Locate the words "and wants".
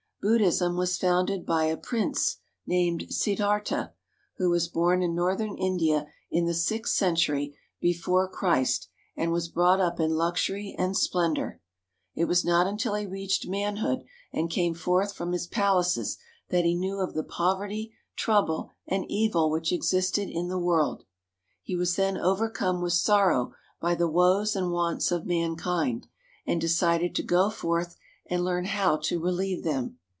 24.55-25.11